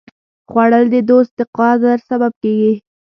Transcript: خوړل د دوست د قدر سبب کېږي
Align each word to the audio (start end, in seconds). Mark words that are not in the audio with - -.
خوړل 0.49 0.85
د 0.93 0.95
دوست 1.09 1.31
د 1.39 1.41
قدر 1.57 1.97
سبب 2.09 2.31
کېږي 2.43 2.73